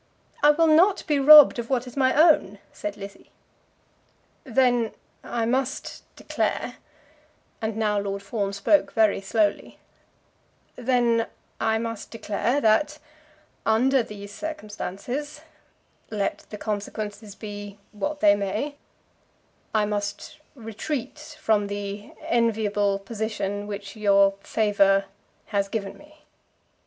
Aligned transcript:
"I 0.41 0.49
will 0.49 0.65
not 0.65 1.05
be 1.05 1.19
robbed 1.19 1.59
of 1.59 1.69
what 1.69 1.85
is 1.85 1.95
my 1.95 2.11
own," 2.19 2.57
said 2.73 2.97
Lizzie. 2.97 3.29
"Then 4.45 4.93
I 5.23 5.45
must 5.45 6.01
declare" 6.15 6.77
and 7.61 7.77
now 7.77 7.99
Lord 7.99 8.23
Fawn 8.23 8.51
spoke 8.51 8.93
very 8.93 9.21
slowly 9.21 9.77
"then 10.75 11.27
I 11.59 11.77
must 11.77 12.09
declare 12.09 12.59
that 12.61 12.97
under 13.63 14.01
these 14.01 14.33
circumstances, 14.33 15.41
let 16.09 16.47
the 16.49 16.57
consequences 16.57 17.35
be 17.35 17.77
what 17.91 18.21
they 18.21 18.35
may, 18.35 18.77
I 19.71 19.85
must 19.85 20.39
retreat 20.55 21.37
from 21.39 21.67
the 21.67 22.11
enviable 22.25 22.97
position 22.97 23.67
which 23.67 23.95
your 23.95 24.33
favour 24.41 25.05
has 25.53 25.67
given 25.67 25.95
me." 25.95 26.25